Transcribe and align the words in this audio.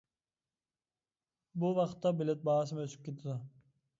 بۇ 1.63 1.69
ۋاقىتتا 1.79 2.13
بېلەت 2.21 2.43
باھاسىمۇ 2.49 2.87
ئۆسۈپ 2.87 3.07
كېتىدۇ. 3.09 3.39